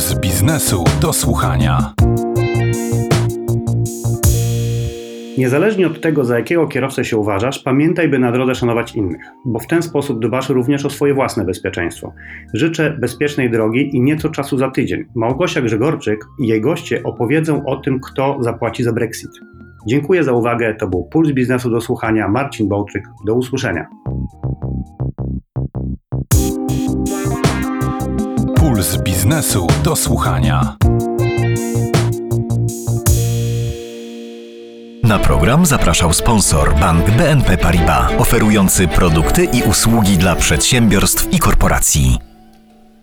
Puls 0.00 0.14
biznesu 0.20 0.84
do 1.00 1.12
słuchania. 1.12 1.94
Niezależnie 5.38 5.86
od 5.86 6.00
tego, 6.00 6.24
za 6.24 6.38
jakiego 6.38 6.66
kierowcę 6.66 7.04
się 7.04 7.16
uważasz, 7.16 7.58
pamiętaj, 7.58 8.08
by 8.08 8.18
na 8.18 8.32
drodze 8.32 8.54
szanować 8.54 8.94
innych, 8.94 9.20
bo 9.44 9.58
w 9.58 9.66
ten 9.66 9.82
sposób 9.82 10.22
dbasz 10.22 10.48
również 10.48 10.86
o 10.86 10.90
swoje 10.90 11.14
własne 11.14 11.44
bezpieczeństwo. 11.44 12.12
Życzę 12.54 12.96
bezpiecznej 13.00 13.50
drogi 13.50 13.96
i 13.96 14.00
nieco 14.00 14.28
czasu 14.28 14.58
za 14.58 14.70
tydzień. 14.70 15.04
Małgosia 15.14 15.60
Grzegorczyk 15.60 16.24
i 16.38 16.46
jej 16.46 16.60
goście 16.60 17.02
opowiedzą 17.02 17.64
o 17.66 17.76
tym, 17.76 18.00
kto 18.00 18.36
zapłaci 18.40 18.82
za 18.84 18.92
Brexit. 18.92 19.30
Dziękuję 19.86 20.24
za 20.24 20.32
uwagę. 20.32 20.74
To 20.74 20.88
był 20.88 21.04
Puls 21.04 21.32
Biznesu 21.32 21.70
do 21.70 21.80
słuchania. 21.80 22.28
Marcin 22.28 22.68
Bołczyk. 22.68 23.04
Do 23.26 23.34
usłyszenia. 23.34 23.86
Puls 28.80 28.96
biznesu 28.96 29.66
do 29.84 29.96
słuchania. 29.96 30.76
Na 35.02 35.18
program 35.18 35.66
zapraszał 35.66 36.12
sponsor 36.12 36.74
bank 36.74 37.10
BNP 37.10 37.56
Paribas, 37.56 38.12
oferujący 38.18 38.88
produkty 38.88 39.44
i 39.44 39.62
usługi 39.62 40.18
dla 40.18 40.36
przedsiębiorstw 40.36 41.32
i 41.32 41.38
korporacji. 41.38 42.29